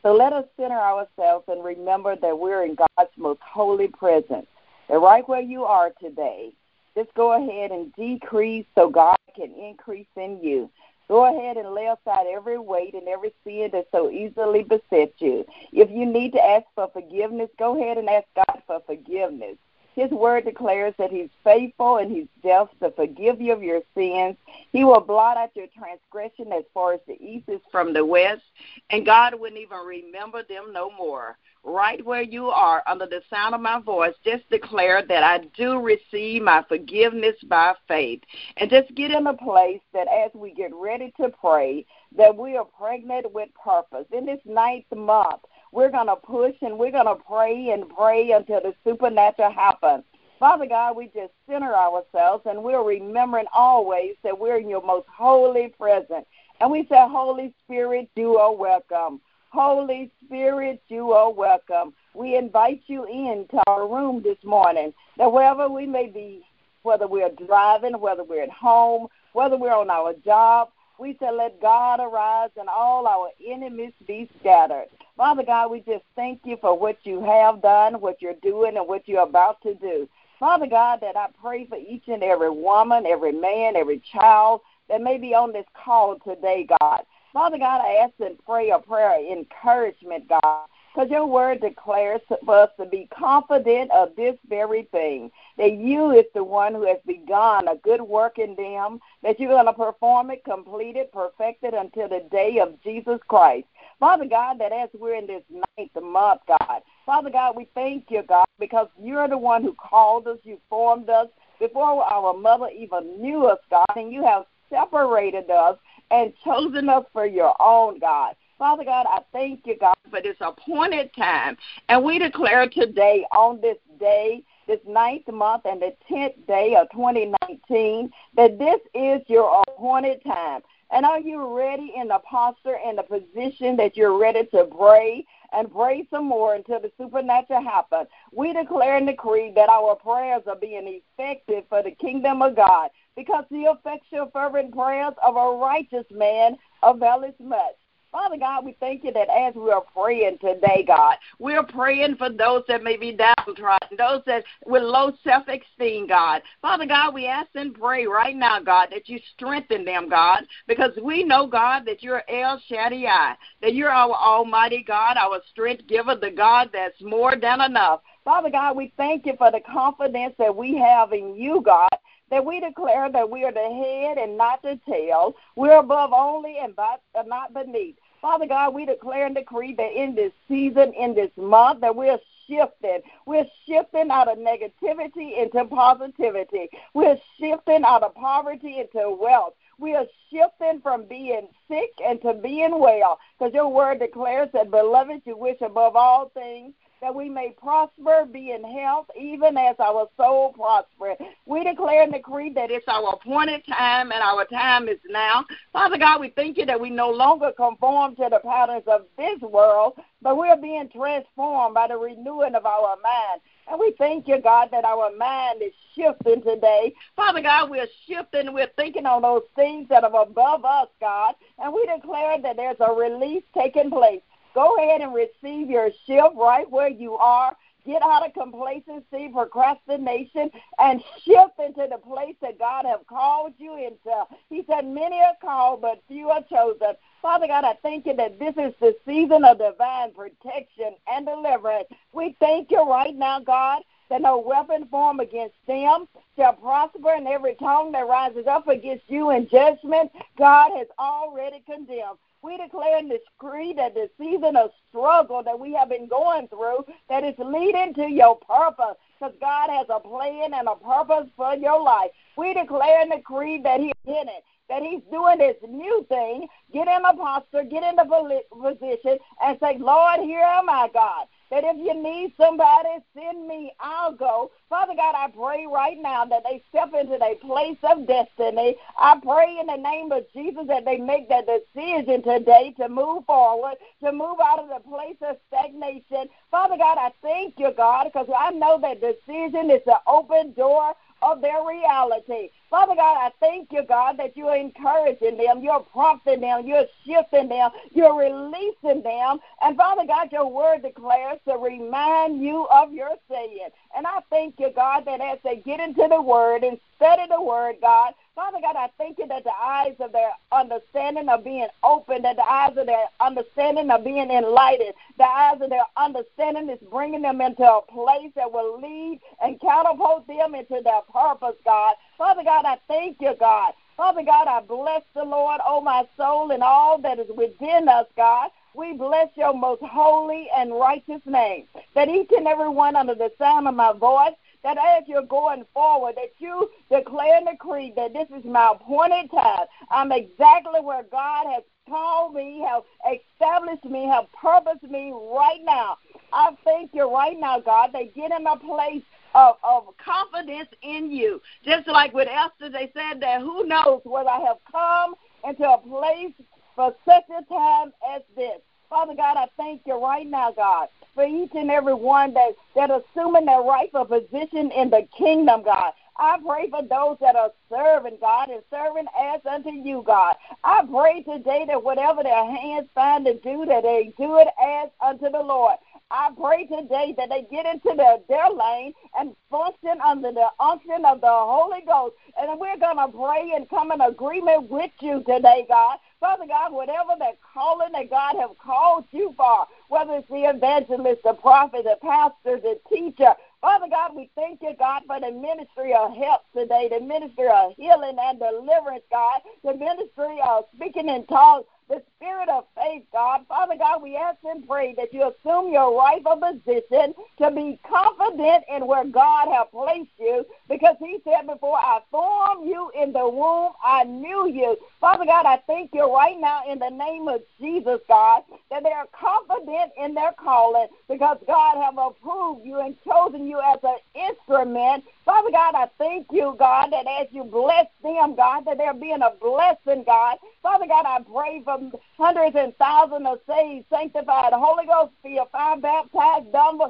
So 0.03 0.13
let 0.15 0.33
us 0.33 0.47
center 0.57 0.79
ourselves 0.79 1.45
and 1.49 1.63
remember 1.63 2.17
that 2.17 2.39
we're 2.39 2.65
in 2.65 2.75
God's 2.75 3.11
most 3.17 3.41
holy 3.41 3.89
presence. 3.89 4.47
That 4.89 4.99
right 4.99 5.27
where 5.29 5.41
you 5.41 5.65
are 5.65 5.93
today, 6.01 6.53
just 6.97 7.15
go 7.15 7.33
ahead 7.33 7.71
and 7.71 7.93
decrease 7.95 8.67
so 8.75 8.91
God 8.91 9.17
can 9.37 9.53
increase 9.53 10.09
in 10.17 10.41
you. 10.43 10.71
Go 11.09 11.27
ahead 11.27 11.57
and 11.57 11.75
lay 11.75 11.87
aside 11.87 12.27
every 12.33 12.59
weight 12.59 12.95
and 12.95 13.07
every 13.07 13.33
sin 13.45 13.71
that 13.73 13.89
so 13.93 14.11
easily 14.11 14.63
besets 14.63 15.21
you. 15.21 15.45
If 15.73 15.91
you 15.91 16.07
need 16.07 16.33
to 16.33 16.45
ask 16.45 16.65
for 16.75 16.89
forgiveness, 16.93 17.51
go 17.59 17.79
ahead 17.79 17.99
and 17.99 18.09
ask 18.09 18.27
God 18.35 18.63
for 18.67 18.81
forgiveness. 18.87 19.57
His 19.95 20.11
word 20.11 20.45
declares 20.45 20.95
that 20.99 21.11
He's 21.11 21.29
faithful 21.45 21.99
and 21.99 22.11
He's 22.11 22.29
just 22.43 22.73
to 22.81 22.91
forgive 22.91 23.41
you 23.41 23.53
of 23.53 23.63
your 23.63 23.83
sins. 23.95 24.37
He 24.73 24.85
will 24.85 25.01
blot 25.01 25.37
out 25.37 25.55
your 25.55 25.67
transgression 25.77 26.53
as 26.53 26.65
far 26.73 26.95
as 26.95 27.01
the 27.07 27.21
east 27.23 27.49
is 27.49 27.61
from 27.71 27.93
the 27.93 28.05
west, 28.05 28.43
and 28.91 29.05
God 29.05 29.39
wouldn't 29.39 29.61
even 29.61 29.79
remember 29.79 30.43
them 30.43 30.73
no 30.73 30.91
more. 30.91 31.37
Right 31.65 32.05
where 32.05 32.23
you 32.23 32.49
are, 32.49 32.83
under 32.89 33.07
the 33.07 33.23
sound 33.31 33.55
of 33.55 33.61
my 33.61 33.79
voice, 33.79 34.15
just 34.25 34.49
declare 34.51 35.01
that 35.07 35.23
I 35.23 35.47
do 35.57 35.79
receive 35.79 36.43
my 36.43 36.65
forgiveness 36.69 37.37
by 37.47 37.75
faith. 37.87 38.21
And 38.57 38.69
just 38.69 38.93
get 38.97 39.13
in 39.13 39.29
a 39.29 39.35
place 39.35 39.81
that 39.93 40.09
as 40.09 40.33
we 40.35 40.53
get 40.55 40.73
ready 40.75 41.13
to 41.21 41.29
pray, 41.29 41.87
that 42.17 42.37
we 42.37 42.57
are 42.57 42.65
pregnant 42.65 43.33
with 43.33 43.49
purpose. 43.55 44.07
In 44.11 44.27
this 44.27 44.41
ninth 44.45 44.87
month, 44.93 45.43
we're 45.73 45.91
going 45.91 46.07
to 46.07 46.17
push 46.17 46.55
and 46.61 46.79
we're 46.79 46.93
going 46.93 47.07
to 47.07 47.17
pray 47.17 47.71
and 47.71 47.89
pray 47.89 48.31
until 48.31 48.61
the 48.61 48.75
supernatural 48.85 49.51
happens. 49.51 50.05
Father 50.39 50.67
God, 50.67 50.97
we 50.97 51.07
just 51.07 51.33
center 51.49 51.75
ourselves 51.75 52.45
and 52.47 52.63
we're 52.63 52.83
remembering 52.83 53.47
always 53.55 54.15
that 54.23 54.39
we're 54.39 54.59
in 54.59 54.69
your 54.69 54.85
most 54.85 55.07
holy 55.09 55.69
presence. 55.69 56.27
And 56.61 56.71
we 56.71 56.83
say, 56.89 56.97
Holy 57.09 57.55
Spirit, 57.65 58.11
you 58.17 58.37
are 58.37 58.55
welcome. 58.55 59.21
Holy 59.51 60.11
Spirit, 60.25 60.83
you 60.89 61.13
are 61.13 61.33
welcome. 61.33 61.95
We 62.15 62.37
invite 62.37 62.83
you 62.87 63.05
into 63.05 63.61
our 63.67 63.89
room 63.89 64.23
this 64.23 64.39
morning 64.45 64.93
that 65.17 65.33
wherever 65.33 65.69
we 65.69 65.87
may 65.87 66.09
be, 66.09 66.45
whether 66.83 67.07
we're 67.07 67.31
driving, 67.47 67.99
whether 68.01 68.25
we're 68.25 68.43
at 68.43 68.51
home, 68.51 69.09
whether 69.33 69.57
we're 69.57 69.75
on 69.75 69.91
our 69.91 70.13
job, 70.25 70.69
we 70.99 71.17
say, 71.19 71.31
let 71.31 71.61
God 71.61 72.01
arise 72.01 72.51
and 72.57 72.69
all 72.69 73.07
our 73.07 73.31
enemies 73.47 73.93
be 74.07 74.29
scattered. 74.41 74.89
Father 75.23 75.45
God, 75.45 75.71
we 75.71 75.79
just 75.79 76.03
thank 76.17 76.41
you 76.43 76.57
for 76.61 76.77
what 76.77 76.99
you 77.05 77.23
have 77.23 77.63
done, 77.63 78.01
what 78.01 78.21
you're 78.21 78.35
doing, 78.43 78.77
and 78.77 78.89
what 78.89 79.07
you're 79.07 79.23
about 79.23 79.63
to 79.63 79.73
do. 79.73 80.09
Father 80.41 80.67
God, 80.67 80.99
that 81.01 81.17
I 81.17 81.29
pray 81.41 81.65
for 81.65 81.79
each 81.79 82.09
and 82.09 82.25
every 82.25 82.51
woman, 82.51 83.07
every 83.07 83.31
man, 83.31 83.77
every 83.77 84.01
child 84.01 84.63
that 84.89 85.01
may 85.01 85.19
be 85.19 85.33
on 85.33 85.53
this 85.53 85.65
call 85.75 86.19
today, 86.19 86.67
God. 86.81 87.03
Father 87.33 87.57
God, 87.57 87.83
I 87.83 88.03
ask 88.03 88.15
and 88.19 88.37
pray 88.45 88.71
a 88.71 88.81
prayer 88.81 89.17
of 89.17 89.39
encouragement, 89.39 90.29
God. 90.29 90.67
Because 90.93 91.11
your 91.11 91.27
word 91.27 91.63
declares 91.63 92.21
for 92.45 92.55
us 92.55 92.71
to 92.79 92.85
be 92.85 93.09
confident 93.17 93.91
of 93.93 94.15
this 94.15 94.37
very 94.49 94.83
thing 94.85 95.31
that 95.57 95.73
you 95.73 96.11
is 96.11 96.27
the 96.35 96.45
one 96.45 96.75
who 96.75 96.87
has 96.87 96.99
begun 97.07 97.67
a 97.67 97.77
good 97.77 98.03
work 98.03 98.39
in 98.39 98.55
them, 98.57 99.01
that 99.23 99.41
you're 99.41 99.51
going 99.51 99.67
to 99.67 99.73
perform 99.73 100.31
it, 100.31 100.45
complete 100.45 100.97
it, 100.97 101.11
perfect 101.13 101.65
it 101.65 101.73
until 101.73 102.09
the 102.09 102.27
day 102.31 102.59
of 102.59 102.81
Jesus 102.83 103.19
Christ. 103.29 103.67
Father 104.01 104.27
God, 104.27 104.59
that 104.59 104.73
as 104.73 104.91
we're 104.99 105.15
in 105.15 105.27
this 105.27 105.45
ninth 105.51 105.91
month, 106.03 106.43
God, 106.47 106.83
Father 107.07 107.31
God, 107.31 107.57
we 107.57 107.69
thank 107.75 108.11
you, 108.11 108.23
God, 108.23 108.45
because 108.59 108.89
you're 109.01 109.29
the 109.29 109.39
one 109.39 109.63
who 109.63 109.75
called 109.75 110.27
us, 110.27 110.39
you 110.43 110.59
formed 110.69 111.09
us 111.09 111.29
before 111.59 112.05
our 112.05 112.35
mother 112.35 112.69
even 112.77 113.21
knew 113.21 113.47
us, 113.47 113.61
God, 113.71 113.87
and 113.97 114.13
you 114.13 114.25
have 114.25 114.45
separated 114.69 115.51
us 115.51 115.79
and 116.11 116.33
chosen 116.45 116.89
us 116.89 117.05
for 117.13 117.25
your 117.25 117.55
own, 117.61 117.99
God. 117.99 118.35
Father 118.59 118.85
God, 118.85 119.07
I 119.09 119.21
thank 119.33 119.67
you, 119.67 119.77
God, 119.79 119.95
for 120.11 120.21
this 120.21 120.37
appointed 120.41 121.11
time. 121.15 121.57
And 121.89 122.05
we 122.05 122.19
declare 122.19 122.69
today, 122.69 123.27
on 123.33 123.61
this 123.61 123.79
day, 123.99 124.43
this 124.67 124.81
ninth 124.87 125.29
month 125.29 125.63
and 125.65 125.81
the 125.81 125.95
tenth 126.09 126.35
day 126.47 126.77
of 126.77 126.89
2019, 126.93 128.11
that 128.37 128.59
this 128.59 128.81
is 128.95 129.21
your 129.29 129.63
appointed 129.69 130.23
time. 130.25 130.61
And 130.91 131.07
are 131.07 131.21
you 131.21 131.57
ready 131.57 131.95
in 131.97 132.09
the 132.09 132.19
posture 132.19 132.79
and 132.85 132.99
the 132.99 133.03
position 133.03 133.77
that 133.77 133.97
you're 133.97 134.19
ready 134.19 134.45
to 134.53 134.65
pray 134.67 135.25
and 135.53 135.73
pray 135.73 136.07
some 136.11 136.27
more 136.27 136.55
until 136.55 136.81
the 136.81 136.93
supernatural 136.99 137.63
happens? 137.63 138.09
We 138.31 138.53
declare 138.53 138.99
and 138.99 139.07
decree 139.07 139.53
that 139.57 139.71
our 139.71 139.97
prayers 139.97 140.43
are 140.47 140.57
being 140.57 141.01
effective 141.19 141.65
for 141.71 141.83
the 141.83 141.93
kingdom 141.93 142.43
of 142.43 142.57
God 142.57 142.91
because 143.17 143.45
the 143.51 143.63
effectual 143.63 144.31
fervent 144.33 144.75
prayers 144.75 145.15
of 145.27 145.37
a 145.37 145.57
righteous 145.57 146.07
man 146.11 146.59
avail 146.83 147.13
availeth 147.13 147.41
much. 147.41 147.77
Father 148.13 148.37
God, 148.37 148.67
we 148.67 148.77
thank 148.79 149.05
you 149.05 149.13
that 149.15 149.29
as 149.31 149.55
we 149.55 149.71
are 149.71 149.81
praying 149.81 150.37
today, 150.39 150.85
God, 150.87 151.17
we're 151.39 151.63
praying 151.63 152.17
for 152.17 152.29
those 152.29 152.63
that 152.69 152.83
may 152.83 152.99
be 152.99 153.17
downtrodden, 153.17 153.97
those 153.97 154.21
that 154.27 154.45
with 154.67 154.83
low 154.83 155.13
self 155.25 155.45
esteem, 155.49 156.09
God. 156.09 156.43
Father 156.61 156.85
God, 156.85 157.15
we 157.15 157.27
ask 157.27 157.49
and 157.55 157.75
pray 157.75 158.07
right 158.07 158.37
now, 158.37 158.61
God, 158.61 158.89
that 158.91 159.09
you 159.09 159.19
strengthen 159.35 159.87
them, 159.87 160.11
God, 160.11 160.43
because 160.69 160.91
we 161.03 161.25
know, 161.25 161.47
God, 161.47 161.85
that 161.87 162.03
you're 162.03 162.23
El 162.29 162.61
Shaddai, 162.69 163.35
that 163.63 163.75
you're 163.75 163.89
our 163.89 164.13
Almighty 164.13 164.85
God, 164.87 165.17
our 165.17 165.41
strength 165.51 165.87
giver, 165.87 166.15
the 166.15 166.31
God 166.31 166.69
that's 166.71 167.01
more 167.01 167.35
than 167.35 167.63
enough. 167.63 168.03
Father 168.25 168.51
God, 168.51 168.77
we 168.77 168.93
thank 168.99 169.25
you 169.25 169.33
for 169.39 169.51
the 169.51 169.61
confidence 169.73 170.35
that 170.39 170.55
we 170.55 170.77
have 170.77 171.15
in 171.15 171.35
you, 171.35 171.63
God, 171.65 171.89
that 172.33 172.47
we 172.47 172.61
declare 172.61 173.11
that 173.13 173.29
we 173.29 173.45
are 173.45 173.53
the 173.53 173.61
head 173.61 174.17
and 174.17 174.39
not 174.39 174.63
the 174.63 174.81
tail. 174.89 175.37
We're 175.55 175.77
above 175.77 176.15
only 176.15 176.57
and 176.57 176.73
uh, 176.79 176.97
not 177.27 177.53
beneath. 177.53 177.97
Father 178.23 178.47
God, 178.47 178.73
we 178.73 178.87
declare 178.87 179.27
and 179.27 179.35
decree 179.35 179.75
that 179.75 179.93
in 179.93 180.15
this 180.15 180.33
season, 180.49 180.95
in 180.95 181.15
this 181.15 181.31
month, 181.37 181.83
that 181.83 181.95
we're 181.95 182.19
shifting. 182.49 183.01
We're 183.27 183.45
shifting 183.69 184.11
out 184.11 184.29
of 184.29 184.39
negativity 184.39 185.43
into 185.43 185.67
positivity. 185.67 186.71
We're 186.95 187.19
shifting 187.39 187.85
out 187.85 188.03
of 188.03 188.15
poverty 188.15 188.79
into 188.81 189.15
wealth. 189.21 189.53
We 189.79 189.95
are 189.95 190.07
shifting 190.31 190.81
from 190.83 191.05
being 191.05 191.49
sick 191.69 191.91
and 192.03 192.19
to 192.23 192.33
being 192.33 192.79
well. 192.79 193.19
Because 193.39 193.53
your 193.53 193.69
word 193.69 193.99
declares 193.99 194.49
that, 194.55 194.71
beloved, 194.71 195.21
you 195.27 195.37
wish 195.37 195.61
above 195.61 195.97
all 195.97 196.31
things 196.31 196.73
that 197.03 197.15
we 197.15 197.29
may 197.29 197.51
prosper, 197.61 198.25
be 198.33 198.53
in 198.53 198.63
health, 198.63 199.09
even 199.21 199.59
as 199.59 199.75
our 199.81 200.09
soul 200.17 200.53
prosper. 200.53 201.17
We 201.47 201.65
declare 201.65 202.05
and 202.05 202.13
decree 202.13 202.53
that 202.55 202.71
it's 202.71 202.87
our 202.87 203.15
appointed 203.15 203.67
time 203.67 204.13
and 204.13 204.23
our 204.23 204.45
time 204.45 204.89
is 204.89 205.01
now. 205.11 205.45
Father 205.73 205.99
God, 205.99 206.21
we 206.21 206.31
thank 206.31 206.57
you 206.57 206.65
that 206.67 206.81
we 206.81 206.91
no 206.91 207.11
longer 207.11 207.51
conform 207.57 208.15
to 208.17 208.29
the 208.31 208.39
patterns 208.39 208.85
of 208.87 209.03
this 209.19 209.41
world, 209.41 209.95
but 210.23 210.39
we're 210.39 210.57
being 210.57 210.89
transformed 210.95 211.75
by 211.75 211.89
the 211.89 211.97
renewing 211.97 212.55
of 212.55 212.65
our 212.65 212.97
mind. 213.03 213.41
And 213.69 213.81
we 213.81 213.95
thank 213.99 214.29
you, 214.29 214.41
God, 214.41 214.69
that 214.71 214.85
our 214.85 215.11
mind 215.17 215.61
is 215.61 215.73
shifting 215.97 216.41
today. 216.43 216.95
Father 217.17 217.43
God, 217.43 217.69
we're 217.69 217.87
shifting. 218.07 218.53
We're 218.55 218.71
thinking 218.77 219.07
on 219.07 219.23
those 219.23 219.43
things 219.57 219.89
that 219.89 220.05
are 220.05 220.23
above 220.23 220.65
us, 220.65 220.89
God. 221.01 221.35
And 221.59 221.73
we 221.73 221.85
declare 221.87 222.41
that 222.43 222.57
there's 222.57 222.77
a 222.79 222.93
release 222.93 223.43
taking 223.55 223.91
place. 223.91 224.23
Go 224.55 224.77
ahead 224.77 225.01
and 225.03 225.15
receive 225.15 225.71
your 225.71 225.91
shift 226.07 226.37
right 226.37 226.71
where 226.71 226.89
you 226.89 227.15
are. 227.17 227.57
Get 227.87 228.03
out 228.03 228.27
of 228.27 228.35
complacency, 228.35 229.31
procrastination, 229.33 230.51
and 230.79 231.03
shift 231.25 231.59
into 231.59 231.89
the 231.91 231.99
place 231.99 232.37
that 232.43 232.59
God 232.59 232.87
have 232.87 233.07
called 233.09 233.55
you 233.59 233.77
into. 233.77 234.25
He 234.51 234.65
said, 234.71 234.87
Many 234.87 235.21
are 235.21 235.37
called, 235.43 235.83
but 235.83 236.03
few 236.09 236.31
are 236.31 236.43
chosen. 236.51 236.95
Father 237.23 237.49
God, 237.49 237.65
I 237.65 237.75
thank 237.83 238.07
you 238.07 238.15
that 238.17 238.39
this 238.39 238.55
is 238.59 238.75
the 238.81 238.97
season 239.07 239.45
of 239.45 239.59
divine 239.59 240.13
protection 240.13 240.97
and 241.11 241.27
deliverance. 241.27 241.89
We 242.13 242.37
thank 242.41 242.71
you 242.71 242.85
right 242.89 243.17
now, 243.17 243.41
God, 243.41 243.83
that 244.11 244.23
no 244.23 244.39
weapon 244.39 244.87
formed 244.91 245.21
against 245.21 245.57
them 245.67 246.07
shall 246.37 246.55
prosper, 246.55 247.15
and 247.15 247.29
every 247.29 247.55
tongue 247.57 247.93
that 247.93 248.09
rises 248.09 248.47
up 248.47 248.69
against 248.69 249.05
you 249.09 249.31
in 249.31 249.49
judgment, 249.49 250.13
God 250.39 250.73
has 250.77 250.87
already 250.99 251.63
condemned. 251.67 252.19
We 252.43 252.57
declare 252.57 252.99
and 252.99 253.09
decree 253.11 253.73
that 253.75 253.95
the 253.95 254.11
season 254.19 254.57
of 254.57 254.71
struggle 254.89 255.45
that 255.45 255.59
we 255.59 255.73
have 255.75 255.89
been 255.89 256.09
going 256.09 256.49
through, 256.49 256.85
that 257.09 257.23
is 257.23 257.35
leading 257.39 257.95
to 257.95 258.09
your 258.11 258.37
purpose, 258.37 258.97
because 259.19 259.35
God 259.41 259.71
has 259.71 259.87
a 259.89 260.01
plan 260.01 260.53
and 260.53 260.69
a 260.69 260.75
purpose 260.75 261.31
for 261.37 261.55
your 261.55 261.81
life. 261.81 262.11
We 262.37 262.53
declare 262.53 263.03
and 263.03 263.13
decree 263.13 263.63
that 263.63 263.79
He's 263.81 263.93
in 264.07 264.29
it, 264.29 264.45
that 264.69 264.83
He's 264.83 265.03
doing 265.11 265.39
this 265.39 265.57
new 265.69 266.05
thing. 266.09 266.49
Get 266.73 266.89
in 266.89 267.03
the 267.03 267.15
posture, 267.17 267.63
get 267.63 267.85
in 267.85 267.95
the 267.95 268.43
position, 268.51 269.19
and 269.45 269.59
say, 269.61 269.79
Lord, 269.79 270.21
here 270.21 270.43
am 270.43 270.69
I, 270.69 270.89
God 270.93 271.27
that 271.53 271.65
if 271.65 271.77
you 271.77 271.95
need 271.95 272.33
somebody, 272.39 272.89
send 273.15 273.47
me, 273.47 273.75
I'll 273.79 274.15
go. 274.15 274.53
Father 274.71 274.95
God, 274.97 275.15
I 275.15 275.29
pray 275.29 275.67
right 275.71 275.99
now 276.01 276.25
that 276.25 276.45
they 276.45 276.65
step 276.71 276.93
into 276.99 277.19
their 277.19 277.35
place 277.37 277.77
of 277.85 278.07
destiny. 278.09 278.77
I 278.99 279.21
pray 279.23 279.59
in 279.61 279.67
the 279.67 279.77
name 279.77 280.13
of 280.13 280.25
Jesus 280.33 280.65
that 280.69 280.87
they 280.87 280.97
make 280.97 281.29
that 281.29 281.47
decision 281.47 282.23
today 282.23 282.75
to 282.79 282.89
move 282.89 283.27
forward, 283.27 283.75
to 284.03 284.13
move 284.13 284.39
out 284.43 284.61
of 284.61 284.71
the 284.71 284.81
place 284.89 285.19
of 285.21 285.37
stagnation. 285.49 286.31
Father 286.51 286.79
God, 286.79 286.97
I 286.99 287.13
thank 287.21 287.57
you, 287.59 287.71
God, 287.77 288.05
because 288.05 288.29
I 288.37 288.53
know 288.53 288.81
that 288.81 289.03
decision 289.03 289.71
is 289.71 289.83
the 289.85 290.01
open 290.07 290.55
door 290.55 290.95
of 291.21 291.43
their 291.43 291.67
reality. 291.67 292.49
Father 292.73 292.95
God, 292.95 293.19
I 293.19 293.31
thank 293.39 293.71
you, 293.71 293.83
God, 293.87 294.17
that 294.17 294.35
you're 294.35 294.57
encouraging 294.57 295.37
them, 295.37 295.61
you're 295.61 295.85
prompting 295.93 296.41
them, 296.41 296.67
you're 296.67 296.87
shifting 297.05 297.51
them, 297.51 297.71
you're 297.91 298.19
releasing 298.19 299.03
them. 299.03 299.41
And 299.61 299.77
Father 299.77 300.07
God, 300.07 300.33
your 300.33 300.51
word 300.51 300.81
declares 300.81 301.39
to 301.47 301.59
remind 301.59 302.43
you 302.43 302.67
of 302.71 302.95
your 302.95 303.11
saying. 303.29 303.69
And 303.95 304.07
I 304.07 304.21
thank 304.31 304.59
you, 304.59 304.71
God, 304.75 305.05
that 305.05 305.21
as 305.21 305.39
they 305.45 305.57
get 305.57 305.81
into 305.81 306.09
the 306.09 306.23
word 306.23 306.65
and 306.65 306.81
study 306.97 307.25
the 307.29 307.43
word, 307.43 307.77
God, 307.83 308.15
Father 308.35 308.59
God, 308.63 308.77
I 308.77 308.89
thank 308.97 309.19
you 309.19 309.27
that 309.29 309.45
the 309.45 309.53
eyes 309.53 309.95
of 310.01 310.13
their 310.13 310.31
understanding 310.51 311.29
are 311.29 311.37
being 311.37 311.69
opened, 311.85 312.25
that 312.25 312.37
the 312.37 312.51
eyes 312.51 312.75
of 312.79 312.87
their 312.87 313.05
understanding 313.21 313.91
are 313.91 313.99
being 313.99 314.31
enlightened, 314.31 314.95
the 315.19 315.25
eyes 315.25 315.61
of 315.61 315.69
their 315.69 315.85
understanding 315.99 316.71
is 316.71 316.79
bringing 316.91 317.21
them 317.21 317.43
into 317.43 317.63
a 317.63 317.83
place 317.83 318.33
that 318.35 318.51
will 318.51 318.81
lead 318.81 319.21
and 319.43 319.61
catapult 319.61 320.27
them 320.27 320.55
into 320.55 320.81
their 320.83 321.03
purpose, 321.13 321.57
God. 321.67 321.95
Father 322.23 322.45
God, 322.45 322.65
I 322.65 322.79
thank 322.87 323.17
you, 323.21 323.35
God. 323.41 323.73
Father 323.97 324.23
God, 324.23 324.47
I 324.47 324.61
bless 324.61 325.03
the 325.13 325.25
Lord, 325.25 325.61
oh 325.67 325.81
my 325.81 326.05
soul, 326.17 326.53
and 326.53 326.63
all 326.63 326.97
that 326.99 327.19
is 327.19 327.27
within 327.37 327.89
us, 327.89 328.07
God. 328.17 328.51
We 328.77 328.93
bless 328.93 329.31
your 329.35 329.53
most 329.53 329.83
holy 329.83 330.47
and 330.57 330.73
righteous 330.73 331.21
name. 331.27 331.65
That 331.97 332.09
each 332.09 332.31
and 332.31 332.47
every 332.47 332.69
one 332.69 332.95
under 332.95 333.17
the 333.17 333.33
sound 333.41 333.67
of 333.67 333.75
my 333.75 333.93
voice 333.93 334.35
that 334.63 334.79
as 334.79 335.09
you're 335.09 335.27
going 335.27 335.65
forward, 335.75 336.15
that 336.15 336.31
you 336.39 336.71
declare 336.93 337.39
and 337.39 337.49
decree 337.49 337.93
that 337.97 338.13
this 338.13 338.29
is 338.39 338.45
my 338.45 338.71
appointed 338.77 339.29
time. 339.33 339.67
I'm 339.91 340.13
exactly 340.13 340.81
where 340.81 341.03
God 341.11 341.47
has 341.53 341.65
called 341.89 342.35
me, 342.35 342.61
have 342.61 342.85
established 343.13 343.85
me, 343.85 344.05
have 344.07 344.27
purposed 344.41 344.85
me 344.85 345.13
right 345.13 345.61
now. 345.65 345.99
I 346.33 346.57
thank 346.65 346.95
you 346.95 347.13
right 347.13 347.39
now, 347.39 347.59
God. 347.59 347.91
They 347.93 348.13
get 348.15 348.31
in 348.31 348.47
a 348.47 348.57
place 348.57 349.03
of, 349.35 349.57
of 349.63 349.85
confidence 350.05 350.69
in 350.83 351.11
you. 351.11 351.41
Just 351.65 351.89
like 351.89 352.13
with 352.13 352.29
Esther, 352.29 352.71
they 352.71 352.91
said 352.95 353.21
that 353.21 353.41
who 353.41 353.65
knows 353.67 354.01
whether 354.05 354.29
I 354.29 354.41
have 354.41 354.59
come 354.71 355.15
into 355.49 355.69
a 355.69 355.79
place 355.79 356.35
for 356.75 356.95
such 357.05 357.25
a 357.31 357.45
time 357.53 357.93
as 358.15 358.23
this. 358.37 358.61
Father 358.89 359.15
God, 359.15 359.37
I 359.39 359.47
thank 359.57 359.83
you 359.87 360.03
right 360.03 360.27
now, 360.27 360.53
God, 360.53 360.89
for 361.15 361.25
each 361.25 361.53
and 361.55 361.71
every 361.71 361.95
one 361.95 362.35
that, 362.35 362.53
that 362.75 362.91
assuming 362.91 363.47
their 363.47 363.63
rightful 363.63 364.05
position 364.05 364.71
in 364.71 364.91
the 364.91 365.09
kingdom, 365.17 365.63
God. 365.63 365.93
I 366.19 366.37
pray 366.45 366.69
for 366.69 366.83
those 366.83 367.17
that 367.23 367.37
are 367.37 367.53
serving 367.71 368.19
God 368.21 368.51
and 368.51 368.63
serving 368.71 369.07
as 369.19 369.41
unto 369.51 369.71
you, 369.71 370.03
God. 370.07 370.37
I 370.63 370.83
pray 370.91 371.23
today 371.23 371.65
that 371.69 371.83
whatever 371.83 372.23
their 372.23 372.45
hands 372.45 372.89
find 372.95 373.25
to 373.25 373.35
do, 373.39 373.65
that 373.67 373.83
they 373.83 374.13
do 374.19 374.37
it 374.37 374.49
as 374.63 374.91
unto 375.01 375.31
the 375.31 375.41
Lord. 375.41 375.77
I 376.13 376.31
pray 376.39 376.67
today 376.67 377.15
that 377.17 377.31
they 377.31 377.47
get 377.51 377.65
into 377.65 377.97
their, 377.97 378.19
their 378.29 378.51
lane 378.51 378.93
and 379.19 379.35
function 379.51 379.99
under 380.05 380.31
the 380.31 380.49
unction 380.61 381.05
of 381.07 381.23
the 381.23 381.29
Holy 381.29 381.81
Ghost. 381.87 382.15
And 382.39 382.61
we're 382.61 382.77
going 382.77 382.99
to 382.99 383.09
pray 383.09 383.53
and 383.57 383.69
come 383.71 383.93
in 383.93 384.01
agreement 384.03 384.71
with 384.71 384.91
you 385.01 385.25
today, 385.27 385.65
God. 385.69 385.99
Father 386.21 386.47
God, 386.47 386.73
whatever 386.73 387.15
that 387.19 387.39
calling 387.55 387.93
that 387.93 388.11
God 388.11 388.37
have 388.39 388.57
called 388.59 389.07
you 389.11 389.35
for, 389.37 389.67
whether 389.89 390.17
it's 390.17 390.29
the 390.29 390.45
evangelist, 390.45 391.23
the 391.25 391.33
prophet, 391.33 391.85
the 391.85 391.97
pastor, 392.03 392.61
the 392.61 392.79
teacher, 392.89 393.35
Father 393.63 393.87
God, 393.89 394.17
we 394.17 394.29
thank 394.35 394.61
you, 394.61 394.75
God, 394.77 395.03
for 395.07 395.21
the 395.21 395.31
ministry 395.31 395.95
of 395.95 396.15
help 396.17 396.43
today, 396.53 396.89
the 396.91 396.99
ministry 397.01 397.47
of 397.47 397.73
healing 397.77 398.17
and 398.21 398.39
deliverance, 398.39 399.05
God, 399.09 399.41
the 399.63 399.75
ministry 399.75 400.41
of 400.45 400.65
speaking 400.75 401.09
in 401.09 401.25
tongues, 401.27 401.65
the 401.89 402.03
spirit 402.17 402.49
of 402.49 402.65
faith, 402.77 403.05
God. 403.13 403.43
Father 403.49 403.77
God, 403.77 404.03
we 404.03 404.17
ask 404.17 404.39
and 404.45 404.67
pray 404.67 404.95
that 404.95 405.13
you 405.13 405.31
assume 405.31 405.73
your 405.73 405.97
rightful 405.97 406.37
position 406.37 407.15
to 407.39 407.51
be 407.51 407.79
confident 407.89 408.65
in 408.69 408.87
where 408.87 409.05
God 409.05 409.49
has 409.53 409.67
placed 409.71 410.11
you 410.19 410.47
because 410.69 410.97
he 410.99 411.19
said 411.25 411.47
before 411.47 411.77
I 411.77 412.01
formed 412.11 412.69
you 412.69 412.91
in 413.01 413.13
the 413.13 413.29
womb, 413.29 413.73
I 413.85 414.05
knew 414.05 414.49
you. 414.49 414.77
Father 415.01 415.25
God, 415.25 415.47
I 415.47 415.59
thank 415.67 415.91
you 415.93 416.13
right 416.15 416.39
now 416.39 416.63
in 416.71 416.79
the 416.79 416.91
name 416.91 417.29
of 417.29 417.43
Jesus, 417.61 418.01
God, 418.09 418.43
that 418.71 418.83
they 418.83 418.93
are 418.93 419.09
confident 419.13 419.93
in 419.99 420.15
their 420.15 420.33
calling 420.33 420.87
because 421.09 421.39
God 421.47 421.77
have 421.83 421.99
approved 421.99 422.65
you 422.65 422.81
and 422.81 422.97
chosen 423.05 423.47
you 423.47 423.61
as 423.61 423.79
an 423.83 423.99
instrument. 424.15 425.05
Father 425.25 425.51
God, 425.53 425.75
I 425.77 425.89
thank 425.99 426.27
you, 426.33 426.57
God, 426.59 426.89
that 426.93 427.07
as 427.07 427.29
you 427.31 427.45
bless 427.45 427.87
them, 428.03 428.35
God, 428.35 428.65
that 428.67 428.79
they're 428.79 428.95
being 428.95 429.23
a 429.23 429.33
blessing, 429.41 430.03
God. 430.05 430.39
Father 430.63 430.87
God, 430.87 431.07
I 431.07 431.21
pray 431.23 431.63
for 431.65 431.79
hundreds 432.17 432.57
and 432.57 432.77
thousands 432.77 433.27
of 433.27 433.39
saved, 433.47 433.87
sanctified, 433.89 434.53
Holy 434.53 434.87
Ghost 434.87 435.13
filled, 435.23 435.51
fire 435.51 435.77
baptized, 435.77 436.53
dumb, 436.53 436.83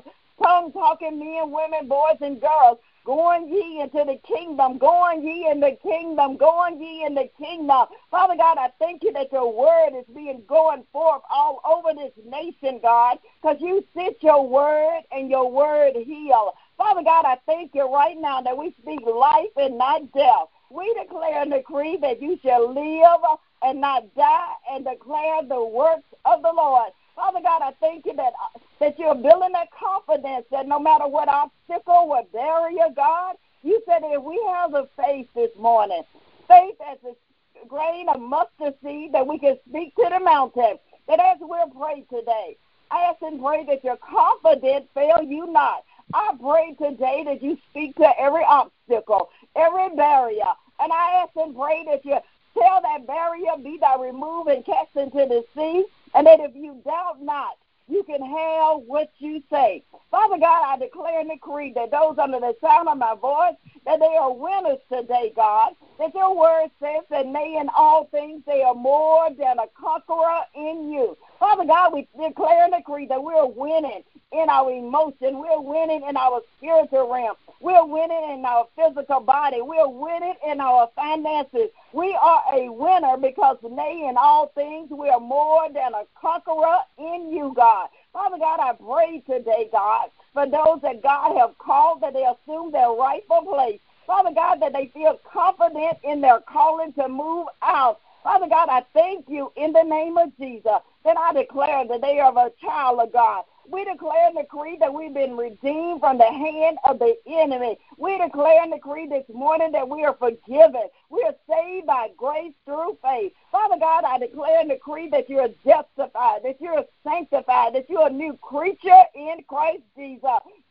tongue 0.43 0.73
talking 0.73 1.19
men, 1.19 1.51
women, 1.51 1.89
boys, 1.89 2.17
and 2.21 2.41
girls. 2.41 2.79
Going 3.05 3.49
ye 3.49 3.81
into 3.81 4.05
the 4.05 4.17
kingdom, 4.25 4.79
going 4.79 5.25
ye 5.25 5.51
in 5.51 5.59
the 5.59 5.77
kingdom, 5.83 6.37
going 6.37 6.81
ye 6.81 7.05
in 7.05 7.15
the 7.17 7.29
kingdom. 7.37 7.87
Father 8.13 8.37
God, 8.37 8.59
I 8.59 8.71
thank 8.79 9.03
you 9.03 9.13
that 9.15 9.33
your 9.33 9.53
word 9.53 9.99
is 9.99 10.07
being 10.15 10.43
going 10.47 10.85
forth 10.93 11.23
all 11.29 11.61
over 11.65 11.99
this 11.99 12.13
nation, 12.25 12.79
God, 12.81 13.19
because 13.43 13.57
you 13.61 13.85
sent 13.93 14.23
your 14.23 14.47
word 14.49 15.01
and 15.11 15.29
your 15.29 15.51
word 15.51 15.97
heal. 15.97 16.55
Father 16.83 17.05
God, 17.05 17.25
I 17.25 17.37
thank 17.47 17.77
you 17.77 17.89
right 17.95 18.19
now 18.19 18.43
that 18.43 18.59
we 18.59 18.75
speak 18.83 19.03
life 19.07 19.55
and 19.57 19.79
not 19.79 20.13
death. 20.13 20.49
We 20.69 20.93
declare 21.01 21.43
and 21.43 21.53
decree 21.53 21.97
that 22.03 22.21
you 22.21 22.41
shall 22.43 22.75
live 22.75 23.21
and 23.63 23.81
not 23.81 24.13
die 24.17 24.55
and 24.69 24.85
declare 24.85 25.45
the 25.49 25.65
works 25.65 26.09
of 26.25 26.43
the 26.43 26.51
Lord. 26.53 26.91
Father 27.15 27.39
God, 27.41 27.63
I 27.63 27.71
thank 27.79 28.05
you 28.05 28.17
that, 28.17 28.33
that 28.81 28.99
you're 28.99 29.15
building 29.15 29.53
that 29.53 29.69
confidence 29.71 30.45
that 30.51 30.67
no 30.67 30.81
matter 30.81 31.07
what 31.07 31.29
obstacle, 31.29 32.09
what 32.09 32.33
barrier, 32.33 32.89
God, 32.97 33.37
you 33.63 33.81
said 33.87 34.01
if 34.03 34.21
we 34.21 34.43
have 34.53 34.73
the 34.73 34.89
faith 34.97 35.29
this 35.37 35.53
morning, 35.57 36.03
faith 36.49 36.75
as 36.91 36.99
a 37.05 37.69
grain 37.69 38.09
of 38.09 38.21
mustard 38.21 38.75
seed 38.83 39.13
that 39.13 39.25
we 39.25 39.39
can 39.39 39.57
speak 39.69 39.95
to 39.95 40.09
the 40.11 40.19
mountain, 40.19 40.79
that 41.07 41.21
as 41.21 41.39
we'll 41.41 41.71
pray 41.71 42.03
today, 42.11 42.57
I 42.91 43.05
ask 43.05 43.23
and 43.23 43.41
pray 43.41 43.65
that 43.67 43.85
your 43.85 43.97
confidence 43.99 44.87
fail 44.93 45.23
you 45.23 45.51
not. 45.51 45.85
I 46.15 46.33
pray 46.41 46.75
today 46.75 47.25
that 47.25 47.43
you 47.43 47.59
speak 47.71 47.97
to 47.97 48.11
every 48.19 48.45
obstacle, 48.45 49.31
every 49.57 49.95
barrier. 49.97 50.53
And 50.81 50.93
I 50.93 51.23
ask 51.23 51.31
and 51.37 51.57
pray 51.57 51.85
that 51.87 52.05
you 52.05 52.19
tell 52.59 52.83
that 52.83 53.07
barrier 53.07 53.53
be 53.63 53.79
thou 53.81 54.03
removed 54.03 54.51
and 54.51 54.65
cast 54.65 54.95
into 54.97 55.27
the 55.27 55.45
sea. 55.55 55.85
And 56.15 56.27
that 56.27 56.41
if 56.41 56.55
you 56.55 56.81
doubt 56.85 57.23
not, 57.23 57.57
you 57.89 58.03
can 58.05 58.21
have 58.23 58.81
what 58.87 59.11
you 59.19 59.43
say. 59.51 59.83
Father 60.11 60.39
God, 60.39 60.63
I 60.67 60.79
declare 60.79 61.21
and 61.21 61.31
decree 61.31 61.73
that 61.75 61.91
those 61.91 62.19
under 62.19 62.39
the 62.39 62.55
sound 62.61 62.89
of 62.89 62.99
my 62.99 63.15
voice, 63.15 63.55
that 63.87 63.99
they 63.99 64.17
are 64.17 64.33
winners 64.33 64.79
today, 64.93 65.33
God. 65.35 65.73
That 65.99 66.15
your 66.15 66.37
word 66.37 66.71
says 66.81 67.03
that 67.11 67.33
they 67.33 67.57
in 67.59 67.69
all 67.75 68.07
things 68.07 68.43
they 68.47 68.63
are 68.63 68.75
more 68.75 69.31
than 69.31 69.59
a 69.59 69.67
conqueror 69.79 70.43
in 70.55 70.93
you. 70.93 71.17
Father 71.39 71.65
God, 71.65 71.93
we 71.93 72.09
declare 72.21 72.65
and 72.65 72.75
decree 72.75 73.07
that 73.07 73.23
we're 73.23 73.47
winning 73.47 74.03
in 74.33 74.49
our 74.49 74.71
emotion. 74.71 75.39
We're 75.39 75.61
winning 75.61 76.03
in 76.09 76.17
our 76.17 76.43
spiritual 76.59 77.13
realm. 77.13 77.37
We're 77.61 77.85
winning 77.85 78.39
in 78.39 78.45
our 78.45 78.67
physical 78.77 79.21
body. 79.21 79.61
We're 79.61 79.89
winning 79.89 80.35
in 80.47 80.61
our 80.61 80.91
finances. 80.95 81.71
We 81.93 82.17
are 82.21 82.43
a 82.55 82.71
winner 82.71 83.19
because, 83.19 83.59
nay, 83.63 84.07
in 84.09 84.17
all 84.17 84.49
things, 84.55 84.91
we 84.91 85.11
are 85.11 85.21
more 85.21 85.69
than 85.69 85.93
a 85.93 86.05
conqueror 86.19 86.79
in 86.97 87.31
you, 87.31 87.53
God. 87.55 87.89
Father 88.15 88.39
God, 88.39 88.61
I 88.61 88.73
pray 88.73 89.23
today, 89.27 89.69
God, 89.71 90.09
for 90.33 90.47
those 90.47 90.81
that 90.83 91.03
God 91.03 91.37
have 91.37 91.59
called 91.59 92.01
that 92.01 92.15
they 92.15 92.25
assume 92.25 92.73
their 92.73 92.91
rightful 92.91 93.43
place. 93.43 93.79
Father 94.07 94.33
God, 94.35 94.61
that 94.61 94.73
they 94.73 94.91
feel 94.95 95.21
confident 95.31 95.99
in 96.03 96.23
their 96.23 96.41
calling 96.41 96.95
to 96.95 97.09
move 97.09 97.49
out. 97.63 98.01
Father 98.23 98.49
God, 98.49 98.69
I 98.71 98.85
thank 98.95 99.29
you 99.29 99.53
in 99.57 99.73
the 99.73 99.83
name 99.83 100.17
of 100.17 100.37
Jesus. 100.39 100.81
Then 101.05 101.17
I 101.19 101.33
declare 101.35 101.87
that 101.89 102.01
they 102.01 102.21
are 102.21 102.33
a 102.33 102.51
child 102.61 103.01
of 103.01 103.13
God. 103.13 103.45
We 103.69 103.85
declare 103.85 104.29
and 104.29 104.37
decree 104.37 104.77
that 104.81 104.93
we've 104.93 105.15
been 105.15 105.37
redeemed 105.37 106.01
from 106.01 106.19
the 106.19 106.25
hand 106.25 106.79
of 106.85 106.99
the 106.99 107.17
enemy. 107.27 107.79
We 107.97 108.19
declare 108.19 108.63
and 108.63 108.73
decree 108.73 109.07
this 109.07 109.25
morning 109.33 109.73
that 109.73 109.89
we 109.89 110.05
are 110.05 110.15
forgiven. 110.15 110.89
We 111.11 111.23
are 111.23 111.35
saved 111.49 111.87
by 111.87 112.11
grace 112.17 112.53
through 112.65 112.99
faith. 113.03 113.33
Father 113.51 113.79
God, 113.79 114.05
I 114.05 114.19
declare 114.19 114.61
and 114.61 114.71
decree 114.71 115.09
that 115.11 115.31
you 115.31 115.39
are 115.39 115.51
justified, 115.65 116.43
that 116.45 116.61
you 116.61 116.71
are 116.71 116.85
sanctified, 117.05 117.75
that 117.75 117.89
you 117.89 117.99
are 117.99 118.09
a 118.09 118.13
new 118.13 118.37
creature 118.43 119.03
in 119.15 119.39
Christ 119.49 119.83
Jesus. 119.97 120.23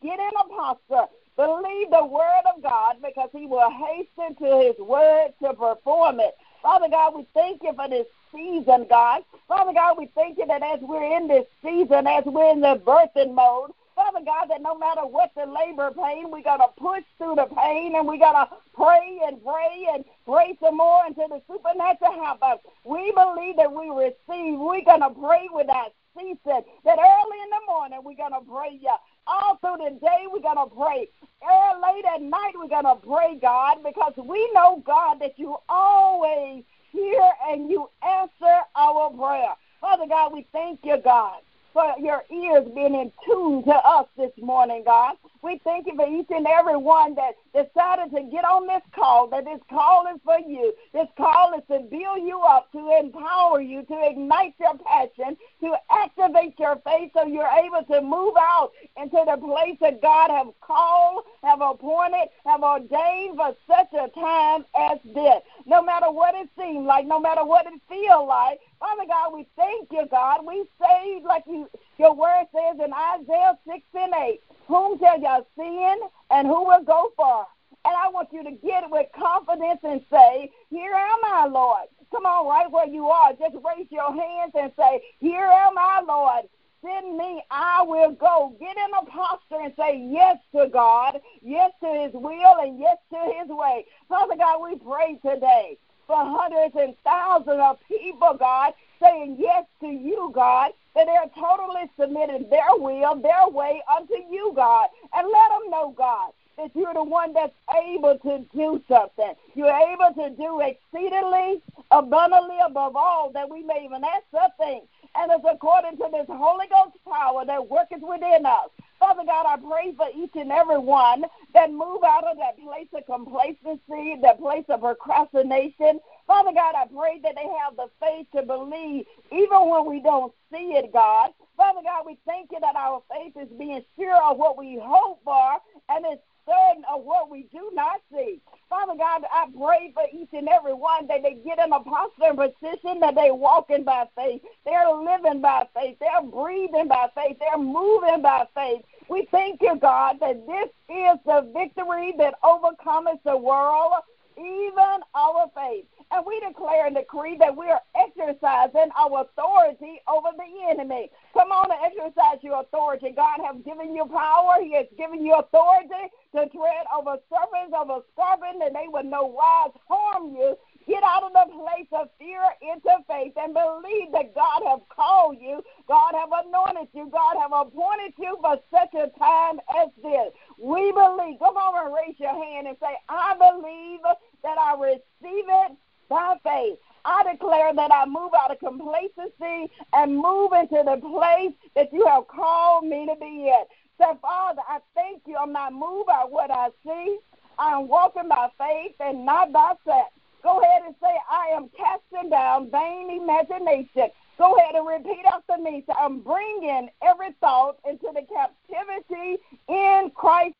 Get 0.02 0.18
in 0.18 0.30
a 0.40 0.48
posture. 0.48 1.06
Believe 1.36 1.90
the 1.90 2.04
word 2.04 2.42
of 2.54 2.62
God 2.62 2.96
because 3.02 3.30
he 3.32 3.46
will 3.46 3.70
hasten 3.70 4.36
to 4.36 4.58
his 4.60 4.78
word 4.78 5.32
to 5.42 5.54
perform 5.54 6.20
it. 6.20 6.36
Father 6.62 6.88
God, 6.90 7.14
we 7.16 7.26
thank 7.34 7.62
you 7.64 7.72
for 7.74 7.88
this 7.88 8.06
season, 8.34 8.86
God. 8.90 9.22
Father 9.48 9.74
God, 9.74 9.96
we 9.98 10.08
thank 10.14 10.38
you 10.38 10.46
that 10.46 10.62
as 10.62 10.80
we're 10.82 11.16
in 11.18 11.28
this 11.28 11.46
season, 11.64 12.06
as 12.08 12.24
we're 12.26 12.52
in 12.52 12.60
the 12.62 12.80
birthing 12.86 13.34
mode, 13.34 13.72
Father 13.96 14.20
God, 14.24 14.46
that 14.50 14.62
no 14.62 14.78
matter 14.78 15.02
what 15.02 15.32
the 15.36 15.46
labor 15.46 15.92
pain, 15.92 16.30
we 16.32 16.42
got 16.42 16.58
to 16.58 16.68
push 16.80 17.04
through 17.18 17.36
the 17.36 17.46
pain 17.56 17.96
and 17.96 18.08
we 18.08 18.18
got 18.18 18.32
to 18.34 18.56
pray 18.74 19.20
and 19.26 19.42
pray 19.44 19.86
and 19.94 20.04
pray 20.26 20.56
some 20.62 20.78
more 20.78 21.04
until 21.06 21.28
the 21.28 21.42
supernatural 21.50 22.14
happens. 22.14 22.60
We 22.84 23.12
believe 23.12 23.56
that 23.58 23.72
we 23.72 23.90
receive. 23.90 24.58
We're 24.58 24.84
going 24.84 25.02
to 25.02 25.10
pray 25.10 25.48
without 25.54 25.92
ceasing. 26.16 26.38
That 26.84 26.98
early 26.98 27.38
in 27.44 27.50
the 27.50 27.62
morning, 27.68 28.00
we're 28.04 28.16
going 28.16 28.34
to 28.38 28.46
pray 28.50 28.78
you. 28.80 28.94
All 29.26 29.58
through 29.58 29.78
the 29.84 29.98
day, 30.00 30.26
we're 30.32 30.42
going 30.42 30.58
to 30.58 30.74
pray. 30.74 31.08
Early, 31.48 31.80
late 31.82 32.04
at 32.04 32.22
night, 32.22 32.52
we're 32.54 32.68
going 32.68 32.84
to 32.84 32.96
pray, 33.06 33.38
God, 33.40 33.78
because 33.82 34.12
we 34.16 34.50
know, 34.52 34.82
God, 34.86 35.20
that 35.20 35.38
you 35.38 35.56
always 35.68 36.64
hear 36.90 37.30
and 37.48 37.70
you 37.70 37.88
answer 38.06 38.60
our 38.76 39.10
prayer. 39.10 39.54
Father 39.80 40.06
God, 40.08 40.32
we 40.32 40.46
thank 40.52 40.80
you, 40.84 40.98
God 41.02 41.40
for 41.72 41.94
your 41.98 42.22
ears 42.30 42.66
being 42.74 42.94
in 42.94 43.12
tune 43.26 43.64
to 43.64 43.74
us 43.74 44.06
this 44.16 44.32
morning, 44.40 44.82
God. 44.84 45.16
We 45.42 45.60
thank 45.64 45.86
you 45.86 45.96
for 45.96 46.06
each 46.06 46.28
and 46.30 46.46
every 46.46 46.76
one 46.76 47.16
that 47.16 47.34
decided 47.52 48.14
to 48.14 48.22
get 48.30 48.44
on 48.44 48.66
this 48.66 48.82
call, 48.94 49.28
that 49.28 49.44
this 49.44 49.58
call 49.68 50.06
is 50.14 50.20
for 50.24 50.38
you. 50.38 50.72
This 50.92 51.08
call 51.16 51.52
is 51.54 51.64
to 51.68 51.80
build 51.80 52.22
you 52.22 52.40
up, 52.42 52.70
to 52.72 52.98
empower 53.00 53.60
you, 53.60 53.82
to 53.82 54.08
ignite 54.08 54.54
your 54.60 54.78
passion, 54.78 55.36
to 55.60 55.74
activate 55.90 56.58
your 56.58 56.80
faith 56.84 57.10
so 57.14 57.26
you're 57.26 57.48
able 57.48 57.82
to 57.90 58.00
move 58.02 58.34
out 58.38 58.70
into 58.96 59.20
the 59.26 59.36
place 59.36 59.76
that 59.80 60.00
God 60.00 60.30
have 60.30 60.52
called, 60.60 61.24
have 61.42 61.60
appointed, 61.60 62.28
have 62.46 62.62
ordained 62.62 63.36
for 63.36 63.56
such 63.66 63.92
a 63.94 64.08
time 64.10 64.64
as 64.76 64.98
this. 65.12 65.42
No 65.66 65.82
matter 65.82 66.10
what 66.10 66.34
it 66.36 66.48
seems 66.56 66.86
like, 66.86 67.06
no 67.06 67.18
matter 67.42 67.48
what 67.48 67.66
it 67.66 67.80
feels 67.88 68.28
like, 68.28 68.60
Father 68.78 69.04
God, 69.06 69.34
we 69.34 69.46
thank 69.56 69.88
you, 69.90 70.06
God. 70.10 70.44
We 70.46 70.64
say, 70.80 71.22
like 71.24 71.44
you, 71.46 71.68
your 71.98 72.14
word 72.14 72.46
says 72.54 72.78
in 72.84 72.92
Isaiah 72.92 73.58
6 73.66 73.80
and 73.94 74.14
8, 74.14 74.40
whom 74.68 74.98
shall 74.98 75.20
y'all 75.20 75.46
sin 75.56 75.96
and 76.30 76.46
who 76.46 76.64
will 76.64 76.82
go 76.84 77.12
far? 77.16 77.46
And 77.84 77.94
I 77.96 78.08
want 78.08 78.28
you 78.32 78.44
to 78.44 78.50
get 78.50 78.84
it 78.84 78.90
with 78.90 79.06
confidence 79.16 79.80
and 79.82 80.02
say, 80.10 80.50
Here 80.70 80.94
am 80.94 81.18
I, 81.24 81.46
Lord. 81.46 81.88
Come 82.12 82.26
on, 82.26 82.46
right 82.46 82.70
where 82.70 82.86
you 82.86 83.08
are. 83.08 83.32
Just 83.32 83.56
raise 83.56 83.88
your 83.90 84.14
hands 84.14 84.52
and 84.54 84.70
say, 84.78 85.02
Here 85.18 85.44
am 85.44 85.76
I, 85.76 86.02
Lord. 86.06 86.44
Send 86.84 87.16
me, 87.16 87.42
I 87.50 87.82
will 87.82 88.12
go. 88.12 88.56
Get 88.58 88.76
in 88.76 88.94
a 88.94 89.06
posture 89.06 89.62
and 89.62 89.72
say 89.76 90.08
yes 90.10 90.36
to 90.54 90.68
God, 90.68 91.20
yes 91.40 91.70
to 91.82 91.88
His 91.88 92.12
will, 92.12 92.58
and 92.60 92.78
yes 92.78 92.98
to 93.12 93.18
His 93.38 93.48
way. 93.48 93.84
Father 94.08 94.36
God, 94.36 94.62
we 94.62 94.78
pray 94.78 95.18
today 95.24 95.78
for 96.12 96.26
hundreds 96.26 96.76
and 96.76 96.94
thousands 97.04 97.58
of 97.58 97.78
people, 97.88 98.36
God, 98.38 98.74
saying 99.00 99.36
yes 99.38 99.64
to 99.80 99.86
you, 99.86 100.30
God, 100.34 100.72
that 100.94 101.06
they're 101.06 101.32
totally 101.42 101.88
submitting 101.98 102.50
their 102.50 102.76
will, 102.76 103.16
their 103.16 103.48
way 103.48 103.80
unto 103.96 104.16
you, 104.30 104.52
God. 104.54 104.88
And 105.14 105.26
let 105.26 105.48
them 105.48 105.70
know, 105.70 105.94
God, 105.96 106.32
that 106.58 106.70
you're 106.74 106.92
the 106.92 107.02
one 107.02 107.32
that's 107.32 107.54
able 107.88 108.18
to 108.18 108.44
do 108.54 108.82
something. 108.88 109.32
You're 109.54 109.72
able 109.72 110.12
to 110.22 110.36
do 110.36 110.60
exceedingly, 110.60 111.62
abundantly 111.90 112.58
above 112.62 112.94
all 112.94 113.32
that 113.32 113.48
we 113.48 113.62
may 113.62 113.86
even 113.86 114.04
ask 114.04 114.24
something. 114.30 114.82
And 115.14 115.32
it's 115.32 115.46
according 115.50 115.96
to 115.96 116.08
this 116.12 116.26
Holy 116.28 116.66
Ghost 116.68 116.96
power 117.08 117.46
that 117.46 117.70
worketh 117.70 118.02
within 118.02 118.44
us. 118.44 118.68
Father 119.02 119.24
God, 119.26 119.46
I 119.48 119.56
pray 119.56 119.92
for 119.96 120.06
each 120.14 120.30
and 120.36 120.52
every 120.52 120.78
one 120.78 121.24
that 121.54 121.72
move 121.72 122.04
out 122.06 122.22
of 122.22 122.36
that 122.38 122.56
place 122.62 122.86
of 122.94 123.04
complacency, 123.06 124.16
that 124.22 124.38
place 124.38 124.64
of 124.68 124.80
procrastination. 124.80 125.98
Father 126.28 126.52
God, 126.54 126.76
I 126.76 126.86
pray 126.86 127.18
that 127.24 127.34
they 127.34 127.48
have 127.64 127.74
the 127.74 127.88
faith 128.00 128.28
to 128.36 128.44
believe 128.44 129.06
even 129.32 129.68
when 129.68 129.86
we 129.86 130.00
don't 130.00 130.32
see 130.52 130.78
it, 130.78 130.92
God. 130.92 131.30
Father 131.56 131.80
God, 131.82 132.04
we 132.06 132.16
thank 132.26 132.50
you 132.52 132.60
that 132.60 132.76
our 132.76 133.02
faith 133.10 133.34
is 133.42 133.48
being 133.58 133.82
sure 133.98 134.22
of 134.22 134.38
what 134.38 134.56
we 134.56 134.80
hope 134.80 135.20
for 135.24 135.58
and 135.88 136.06
it's 136.08 136.22
certain 136.46 136.84
of 136.92 137.02
what 137.02 137.28
we 137.28 137.48
do 137.52 137.70
not 137.74 138.00
see. 138.12 138.40
Father 138.68 138.94
God, 138.96 139.22
I 139.32 139.46
pray 139.56 139.92
for 139.94 140.04
each 140.12 140.30
and 140.32 140.48
every 140.48 140.74
one 140.74 141.06
that 141.08 141.22
they 141.22 141.34
get 141.44 141.58
in 141.58 141.72
a 141.72 141.80
posture 141.80 142.30
and 142.30 142.38
position 142.38 143.00
that 143.00 143.14
they're 143.14 143.34
walking 143.34 143.84
by 143.84 144.06
faith. 144.16 144.42
They're 144.64 144.90
living 144.92 145.40
by 145.40 145.66
faith. 145.74 145.98
They're 146.00 146.22
breathing 146.22 146.88
by 146.88 147.08
faith. 147.14 147.36
They're 147.40 147.58
moving 147.58 148.22
by 148.22 148.46
faith. 148.54 148.82
We 149.08 149.26
thank 149.30 149.60
you, 149.60 149.76
God, 149.80 150.18
that 150.20 150.46
this 150.46 150.68
is 150.88 151.18
the 151.26 151.50
victory 151.54 152.14
that 152.18 152.34
overcomes 152.42 153.18
the 153.24 153.36
world, 153.36 153.94
even 154.38 155.00
our 155.14 155.50
faith. 155.54 155.84
And 156.10 156.24
we 156.26 156.40
declare 156.40 156.86
and 156.86 156.96
decree 156.96 157.36
that 157.38 157.56
we 157.56 157.66
are 157.68 157.80
exercising 157.96 158.90
our 158.96 159.22
authority 159.22 160.00
over 160.06 160.28
the 160.36 160.70
enemy. 160.70 161.10
Come 161.32 161.52
on 161.52 161.70
and 161.70 161.80
exercise 161.84 162.38
your 162.42 162.60
authority. 162.60 163.12
God 163.16 163.40
has 163.44 163.56
given 163.64 163.94
you 163.94 164.04
power. 164.04 164.56
He 164.60 164.74
has 164.74 164.86
given 164.98 165.24
you 165.24 165.34
authority 165.34 166.12
to 166.36 166.48
tread 166.48 166.84
over 166.96 167.16
serpents, 167.32 167.74
over 167.76 168.00
scorpions, 168.12 168.62
and 168.64 168.76
they 168.76 168.88
will 168.88 169.04
no 169.04 169.24
wise 169.24 169.72
harm 169.88 170.34
you. 170.36 170.56
Get 170.86 171.02
out 171.04 171.24
of 171.24 171.32
the 171.32 171.52
place 171.54 171.88
of 171.92 172.08
fear 172.18 172.42
into 172.62 172.90
faith 173.08 173.34
and 173.36 173.54
believe 173.54 174.12
that 174.12 174.34
God 174.34 174.62
have 174.68 174.80
called 174.88 175.38
you, 175.40 175.62
God 175.88 176.14
have 176.14 176.30
anointed 176.46 176.88
you, 176.94 177.10
God 177.12 177.36
have 177.40 177.52
appointed 177.52 178.14
you 178.18 178.38
for 178.40 178.58
such 178.72 178.94
a 178.94 179.10
time 179.18 179.60
as 179.78 179.88
this. 180.02 180.32
We 180.58 180.92
believe. 180.92 181.38
Come 181.40 181.56
on 181.56 181.86
and 181.86 181.94
raise 181.94 182.18
your 182.20 182.34
hand 182.34 182.68
and 182.68 182.76
say, 182.80 182.96
I 183.08 183.34
believe 183.38 184.00
that 184.42 184.58
I 184.58 184.74
receive 184.80 185.46
it 185.48 185.72
by 186.08 186.36
faith. 186.44 186.78
I 187.04 187.24
declare 187.32 187.74
that 187.74 187.92
I 187.92 188.06
move 188.06 188.32
out 188.38 188.52
of 188.52 188.58
complacency 188.60 189.70
and 189.92 190.16
move 190.16 190.52
into 190.52 190.82
the 190.84 190.98
place 191.00 191.54
that 191.76 191.92
you 191.92 192.06
have 192.06 192.28
called 192.28 192.86
me 192.86 193.06
to 193.06 193.16
be 193.20 193.48
in. 193.48 193.64
So, 193.98 194.18
Father, 194.22 194.62
I 194.68 194.80
thank 194.94 195.22
you. 195.26 195.36
I'm 195.36 195.52
not 195.52 195.72
moved 195.72 196.06
by 196.08 196.24
what 196.28 196.50
I 196.50 196.68
see. 196.84 197.18
I 197.58 197.72
am 197.72 197.88
walking 197.88 198.28
by 198.28 198.48
faith 198.58 198.94
and 199.00 199.26
not 199.26 199.52
by 199.52 199.74
sight. 199.86 200.06
Go 200.42 200.60
ahead 200.60 200.82
and 200.86 200.94
say, 201.00 201.14
I 201.30 201.48
am 201.54 201.70
casting 201.76 202.30
down 202.30 202.70
vain 202.70 203.10
imagination. 203.22 204.10
Go 204.38 204.56
ahead 204.56 204.74
and 204.74 204.86
repeat 204.86 205.24
after 205.26 205.58
me. 205.62 205.84
So 205.86 205.94
I'm 205.98 206.20
bringing 206.20 206.88
every 207.02 207.32
thought 207.40 207.76
into 207.88 208.08
the 208.14 208.22
captivity 208.34 209.38
in 209.68 210.10
Christ. 210.14 210.54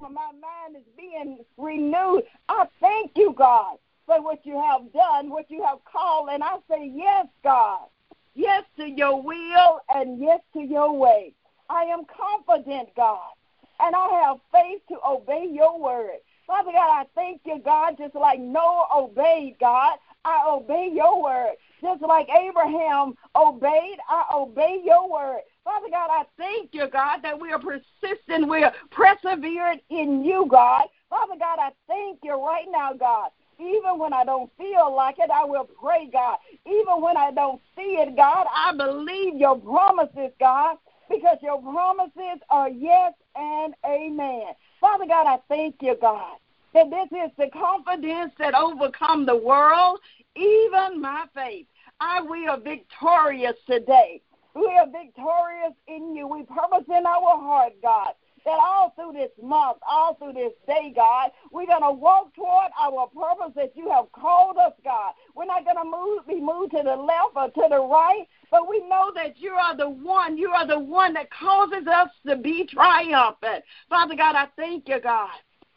My 0.00 0.08
mind 0.10 0.76
is 0.76 0.82
being 0.96 1.38
renewed. 1.56 2.24
I 2.48 2.66
thank 2.80 3.12
you, 3.16 3.34
God, 3.36 3.76
for 4.06 4.22
what 4.22 4.44
you 4.44 4.60
have 4.60 4.92
done, 4.92 5.30
what 5.30 5.50
you 5.50 5.62
have 5.64 5.78
called. 5.90 6.28
And 6.32 6.42
I 6.42 6.56
say, 6.70 6.90
Yes, 6.94 7.26
God. 7.42 7.86
yes 8.34 8.64
to 8.76 8.88
your 8.88 9.20
will, 9.22 9.80
and 9.94 10.20
yes 10.20 10.40
to 10.52 10.60
your 10.60 10.92
way. 10.92 11.32
I 11.68 11.84
am 11.84 12.02
confident, 12.04 12.90
God, 12.96 13.32
and 13.80 13.96
I 13.96 14.08
have 14.24 14.38
faith 14.52 14.82
to 14.90 14.96
obey 15.06 15.48
your 15.50 15.78
word. 15.80 16.20
Father 16.46 16.72
God, 16.72 17.00
I 17.00 17.04
thank 17.14 17.40
you, 17.44 17.60
God, 17.64 17.96
just 17.98 18.14
like 18.14 18.38
Noah 18.38 18.86
obeyed, 18.94 19.56
God. 19.58 19.98
I 20.24 20.44
obey 20.48 20.90
your 20.92 21.22
word. 21.22 21.54
Just 21.82 22.02
like 22.02 22.28
Abraham 22.28 23.14
obeyed, 23.34 23.98
I 24.08 24.24
obey 24.34 24.80
your 24.84 25.10
word. 25.10 25.40
Father 25.64 25.88
God, 25.90 26.08
I 26.10 26.24
thank 26.38 26.70
you, 26.72 26.88
God, 26.88 27.20
that 27.22 27.38
we 27.38 27.52
are 27.52 27.58
persistent, 27.58 28.48
we 28.48 28.64
are 28.64 28.72
persevering 28.90 29.80
in 29.90 30.24
you, 30.24 30.46
God. 30.48 30.84
Father 31.10 31.34
God, 31.38 31.58
I 31.60 31.70
thank 31.86 32.20
you 32.22 32.34
right 32.34 32.66
now, 32.70 32.92
God. 32.92 33.30
Even 33.58 33.98
when 33.98 34.12
I 34.12 34.24
don't 34.24 34.50
feel 34.58 34.94
like 34.94 35.18
it, 35.18 35.30
I 35.30 35.44
will 35.44 35.68
pray, 35.80 36.08
God. 36.12 36.38
Even 36.66 37.00
when 37.00 37.16
I 37.16 37.30
don't 37.30 37.60
see 37.76 37.96
it, 37.98 38.16
God, 38.16 38.46
I 38.54 38.72
believe 38.76 39.36
your 39.36 39.58
promises, 39.58 40.32
God, 40.38 40.76
because 41.08 41.38
your 41.42 41.60
promises 41.62 42.40
are 42.50 42.68
yes 42.68 43.12
and 43.34 43.74
amen. 43.84 44.46
Father 44.80 45.06
God, 45.06 45.26
I 45.26 45.38
thank 45.48 45.76
you, 45.80 45.96
God, 46.00 46.36
that 46.74 46.90
this 46.90 47.08
is 47.12 47.30
the 47.38 47.48
confidence 47.50 48.32
that 48.38 48.54
overcome 48.54 49.26
the 49.26 49.36
world, 49.36 50.00
even 50.34 51.00
my 51.00 51.24
faith. 51.34 51.66
I 52.00 52.20
we 52.22 52.46
are 52.46 52.60
victorious 52.60 53.56
today. 53.66 54.20
We 54.54 54.66
are 54.78 54.86
victorious 54.86 55.72
in 55.88 56.14
you. 56.14 56.28
We 56.28 56.44
purpose 56.44 56.84
in 56.88 57.06
our 57.06 57.38
heart, 57.38 57.72
God, 57.82 58.12
that 58.46 58.60
all 58.62 58.94
through 58.94 59.12
this 59.12 59.32
month, 59.42 59.78
all 59.90 60.14
through 60.14 60.32
this 60.32 60.52
day, 60.68 60.92
God, 60.94 61.30
we're 61.50 61.66
going 61.66 61.82
to 61.82 61.90
walk 61.90 62.32
toward 62.34 62.70
our 62.80 63.08
purpose 63.08 63.52
that 63.56 63.76
you 63.76 63.90
have 63.90 64.10
called 64.12 64.56
us, 64.56 64.72
God. 64.84 65.14
We're 65.34 65.46
not 65.46 65.64
going 65.64 65.76
to 65.76 65.84
move, 65.84 66.26
be 66.28 66.40
moved 66.40 66.70
to 66.70 66.82
the 66.84 66.94
left 66.94 67.34
or 67.34 67.50
to 67.50 67.68
the 67.68 67.82
right, 67.82 68.24
but 68.50 68.68
we 68.68 68.78
know 68.88 69.10
that 69.16 69.38
you 69.38 69.50
are 69.50 69.76
the 69.76 69.90
one. 69.90 70.38
You 70.38 70.50
are 70.50 70.66
the 70.66 70.78
one 70.78 71.12
that 71.14 71.28
causes 71.30 71.88
us 71.88 72.08
to 72.26 72.36
be 72.36 72.64
triumphant. 72.66 73.64
Father 73.90 74.14
God, 74.14 74.36
I 74.36 74.46
thank 74.56 74.88
you, 74.88 75.00
God, 75.00 75.28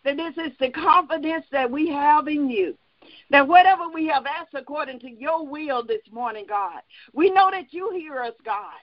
that 0.05 0.17
this 0.17 0.37
is 0.37 0.51
the 0.59 0.69
confidence 0.69 1.45
that 1.51 1.69
we 1.69 1.89
have 1.89 2.27
in 2.27 2.49
you. 2.51 2.77
That 3.31 3.47
whatever 3.47 3.89
we 3.89 4.07
have 4.07 4.27
asked 4.27 4.53
according 4.53 4.99
to 4.99 5.09
your 5.09 5.45
will 5.45 5.83
this 5.83 6.01
morning, 6.11 6.45
God, 6.47 6.81
we 7.13 7.31
know 7.31 7.49
that 7.49 7.73
you 7.73 7.91
hear 7.93 8.21
us, 8.21 8.33
God. 8.45 8.73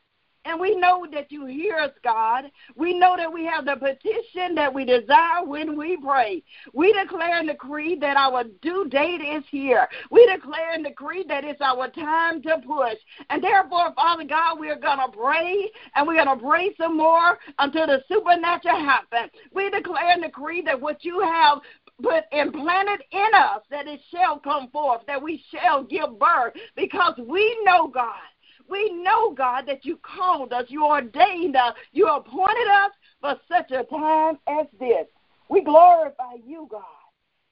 And 0.46 0.60
we 0.60 0.76
know 0.76 1.06
that 1.12 1.32
you 1.32 1.46
hear 1.46 1.76
us, 1.76 1.90
God. 2.04 2.44
We 2.76 2.96
know 2.96 3.16
that 3.16 3.32
we 3.32 3.44
have 3.46 3.64
the 3.64 3.74
petition 3.74 4.54
that 4.54 4.72
we 4.72 4.84
desire 4.84 5.44
when 5.44 5.76
we 5.76 5.96
pray. 5.96 6.44
We 6.72 6.92
declare 6.92 7.38
and 7.38 7.48
decree 7.48 7.96
that 7.96 8.16
our 8.16 8.44
due 8.62 8.88
date 8.88 9.20
is 9.20 9.42
here. 9.50 9.88
We 10.10 10.24
declare 10.26 10.72
and 10.72 10.84
decree 10.84 11.24
that 11.28 11.44
it's 11.44 11.60
our 11.60 11.88
time 11.88 12.42
to 12.42 12.58
push. 12.64 12.98
And 13.28 13.42
therefore, 13.42 13.92
Father 13.96 14.24
God, 14.24 14.60
we're 14.60 14.78
going 14.78 14.98
to 14.98 15.08
pray 15.16 15.68
and 15.96 16.06
we're 16.06 16.24
going 16.24 16.38
to 16.38 16.44
pray 16.44 16.74
some 16.76 16.96
more 16.96 17.38
until 17.58 17.88
the 17.88 18.04
supernatural 18.08 18.78
happens. 18.78 19.32
We 19.52 19.68
declare 19.70 20.12
and 20.12 20.22
decree 20.22 20.62
that 20.62 20.80
what 20.80 21.04
you 21.04 21.20
have 21.20 21.58
put 22.02 22.24
implanted 22.30 23.02
in 23.10 23.28
us 23.34 23.62
that 23.70 23.88
it 23.88 24.00
shall 24.14 24.38
come 24.38 24.68
forth, 24.70 25.00
that 25.06 25.20
we 25.20 25.42
shall 25.50 25.82
give 25.82 26.18
birth, 26.18 26.54
because 26.76 27.14
we 27.18 27.58
know, 27.64 27.88
God, 27.88 28.14
we 28.68 28.90
know, 28.92 29.32
God, 29.32 29.66
that 29.66 29.84
you 29.84 29.98
called 30.02 30.52
us, 30.52 30.66
you 30.68 30.84
ordained 30.84 31.56
us, 31.56 31.74
you 31.92 32.06
appointed 32.08 32.68
us 32.68 32.92
for 33.20 33.36
such 33.48 33.70
a 33.70 33.84
time 33.84 34.38
as 34.46 34.66
this. 34.78 35.06
We 35.48 35.62
glorify 35.62 36.34
you, 36.44 36.68
God, 36.70 36.82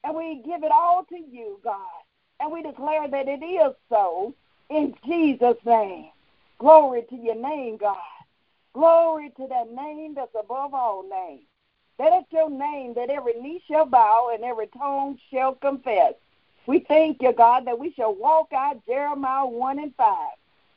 and 0.03 0.17
we 0.17 0.43
give 0.45 0.65
it 0.65 0.73
all 0.73 1.05
to 1.09 1.17
you, 1.17 1.61
God, 1.63 2.03
and 2.41 2.53
we 2.53 2.63
declare 2.63 3.09
that 3.09 3.29
it 3.29 3.45
is 3.45 3.75
so 3.89 4.35
in 4.71 4.95
Jesus' 5.07 5.57
name. 5.65 6.11
Glory 6.59 7.05
to 7.11 7.17
your 7.17 7.37
name, 7.37 7.77
God. 7.77 7.97
Glory 8.73 9.31
to 9.37 9.47
that 9.49 9.71
name 9.71 10.15
that's 10.15 10.35
above 10.39 10.75
all 10.75 11.05
names. 11.09 11.45
That 11.99 12.13
is 12.13 12.25
your 12.33 12.51
name 12.51 12.95
that 12.95 13.11
every 13.11 13.35
knee 13.35 13.63
shall 13.69 13.87
bow 13.87 14.33
and 14.35 14.43
every 14.43 14.67
tongue 14.67 15.19
shall 15.31 15.55
confess. 15.55 16.15
We 16.67 16.81
thank 16.81 17.23
you, 17.23 17.33
God, 17.33 17.67
that 17.67 17.79
we 17.79 17.93
shall 17.93 18.15
walk 18.15 18.53
out 18.53 18.85
Jeremiah 18.87 19.47
1 19.47 19.79
and 19.79 19.95
5. 19.95 20.17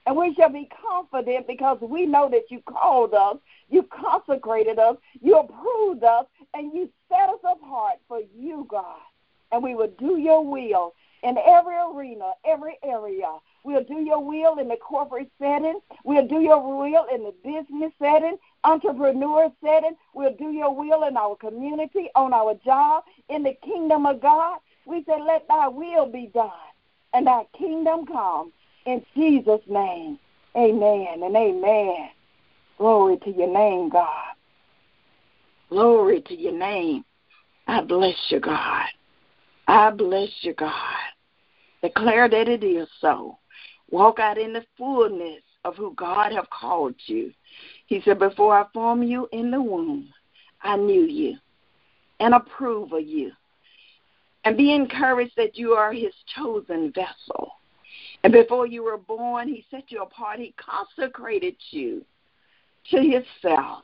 And 0.08 0.15
we 0.15 0.34
shall 0.36 0.50
be 0.50 0.70
confident 0.82 1.48
because 1.48 1.82
we 1.82 2.06
know 2.06 2.30
that 2.30 2.50
you 2.50 2.62
called 2.62 3.13
us, 3.13 3.36
you 3.70 3.84
consecrated 3.84 4.80
us, 4.80 4.96
you 5.22 5.38
approved 5.38 6.06
us, 6.06 6.26
and 6.54 6.74
you 6.74 6.89
set 7.10 7.28
us 7.30 7.39
apart 7.43 7.98
for 8.08 8.22
you, 8.34 8.65
God. 8.70 9.02
And 9.52 9.62
we 9.62 9.76
will 9.76 9.91
do 10.00 10.17
your 10.17 10.46
will 10.46 10.93
in 11.24 11.38
every 11.38 11.76
arena, 11.76 12.32
every 12.46 12.78
area. 12.84 13.28
We'll 13.65 13.84
do 13.84 14.00
your 14.00 14.24
will 14.24 14.60
in 14.60 14.70
the 14.70 14.78
corporate 14.78 15.30
setting. 15.39 15.82
We'll 16.06 16.26
do 16.26 16.39
your 16.39 16.62
will 16.62 17.06
in 17.13 17.24
the 17.26 17.34
business 17.43 17.91
setting 18.00 18.38
entrepreneur 18.63 19.52
setting. 19.62 19.98
We'll 20.13 20.36
do 20.36 20.52
your 20.52 20.74
will 20.74 21.04
in 21.04 21.17
our 21.17 21.36
community, 21.36 22.10
on 22.15 22.34
our 22.34 22.54
job, 22.65 23.04
in 23.28 23.43
the 23.43 23.58
kingdom 23.62 24.06
of 24.06 24.22
God. 24.22 24.60
We 24.86 25.04
say, 25.04 25.22
let 25.22 25.50
thy 25.50 25.67
will 25.67 26.06
be 26.06 26.28
done 26.28 26.52
and 27.13 27.28
thy 27.28 27.46
kingdom 27.58 28.06
come 28.06 28.54
in 28.88 29.06
Jesus' 29.15 29.62
name. 29.67 30.17
Amen 30.56 31.21
and 31.21 31.36
amen. 31.36 32.10
Glory 32.78 33.17
to 33.17 33.32
your 33.32 33.54
name, 33.54 33.89
God. 33.89 34.34
Glory 35.69 36.21
to 36.21 36.36
your 36.36 36.58
name. 36.58 37.04
I 37.67 37.82
bless 37.82 38.15
you, 38.30 38.39
God. 38.39 38.86
I 39.67 39.91
bless 39.91 40.30
you, 40.41 40.54
God. 40.54 40.73
Declare 41.84 42.30
that 42.30 42.47
it 42.47 42.63
is 42.63 42.88
so. 43.02 43.38
Walk 43.91 44.19
out 44.19 44.38
in 44.38 44.54
the 44.54 44.65
fullness 44.78 45.41
of 45.65 45.76
who 45.76 45.93
God 45.95 46.32
have 46.32 46.50
called 46.50 46.95
you. 47.06 47.34
He 47.88 48.02
said, 48.06 48.19
Before 48.19 48.58
I 48.58 48.65
formed 48.73 49.08
you 49.08 49.28
in 49.34 49.52
the 49.52 49.62
womb, 49.62 50.10
I 50.63 50.78
knew 50.78 51.04
you 51.04 51.36
and 52.19 52.34
approve 52.34 52.93
of 52.93 53.06
you. 53.06 53.32
And 54.45 54.56
be 54.56 54.73
encouraged 54.73 55.34
that 55.36 55.58
you 55.58 55.73
are 55.73 55.91
his 55.91 56.13
chosen 56.36 56.93
vessel. 56.93 57.52
And 58.23 58.34
before 58.34 58.67
you 58.67 58.84
were 58.84 58.97
born, 58.97 59.47
he 59.47 59.65
set 59.69 59.91
you 59.91 60.01
apart. 60.01 60.39
He 60.39 60.53
consecrated 60.58 61.56
you 61.71 62.03
to 62.91 62.97
himself. 62.97 63.84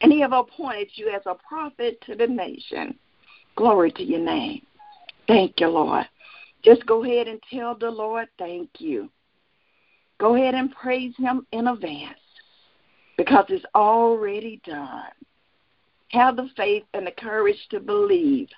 And 0.00 0.12
he 0.12 0.20
have 0.20 0.32
appointed 0.32 0.90
you 0.94 1.08
as 1.08 1.22
a 1.26 1.34
prophet 1.34 2.00
to 2.06 2.16
the 2.16 2.26
nation. 2.26 2.98
Glory 3.56 3.92
to 3.92 4.02
your 4.02 4.20
name. 4.20 4.62
Thank 5.28 5.60
you, 5.60 5.68
Lord. 5.68 6.06
Just 6.64 6.84
go 6.86 7.04
ahead 7.04 7.28
and 7.28 7.40
tell 7.52 7.76
the 7.76 7.90
Lord 7.90 8.28
thank 8.38 8.68
you. 8.78 9.08
Go 10.18 10.34
ahead 10.36 10.54
and 10.54 10.72
praise 10.72 11.14
him 11.16 11.46
in 11.52 11.66
advance 11.66 12.18
because 13.16 13.44
it's 13.48 13.64
already 13.74 14.60
done. 14.64 15.10
Have 16.10 16.36
the 16.36 16.48
faith 16.56 16.84
and 16.94 17.06
the 17.06 17.12
courage 17.12 17.56
to 17.70 17.80
believe 17.80 18.48